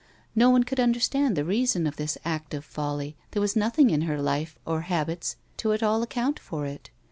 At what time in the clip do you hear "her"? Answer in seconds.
4.01-4.19